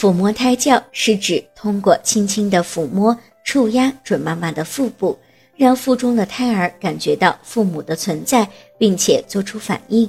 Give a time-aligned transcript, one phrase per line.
[0.00, 3.14] 抚摸胎教是指通过轻轻的抚摸、
[3.44, 5.14] 触压准妈妈的腹部，
[5.58, 10.08] 让腹中的胎儿感觉到父母的存在，并且做出反应，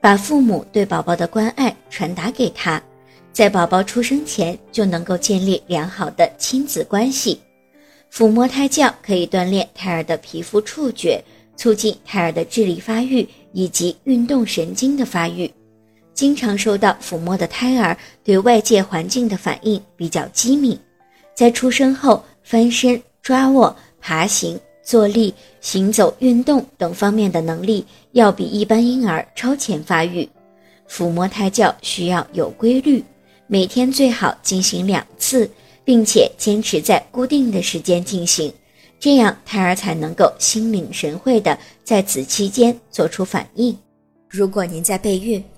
[0.00, 2.82] 把父母对宝宝的关爱传达给他，
[3.32, 7.40] 在宝宝出生前就能够建立良好的亲子关系。
[8.12, 11.22] 抚摸胎教可以锻炼胎儿的皮肤触觉，
[11.56, 15.48] 促进胎儿的智力发育以及运动神经的发育。
[16.18, 20.76] 经常受到抚摸的胎儿对外界环境的反应比较机敏，
[21.32, 30.28] 在出生后翻身、抓握、爬行、坐立、行走、运动等方面的能力要比一般婴儿超前发育。
[30.90, 33.00] 抚摸胎教需要有规律，
[33.46, 35.48] 每天最好进行两次，
[35.84, 38.52] 并且坚持在固定的时间进行，
[38.98, 43.78] 这样胎儿才能够心领神会的在此期间做出反应。
[44.28, 45.42] 如果您在备孕、